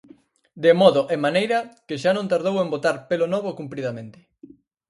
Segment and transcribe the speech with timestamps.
[0.63, 4.19] de modo e maneira que xa non tardou en botar pelo novo cumpridamente.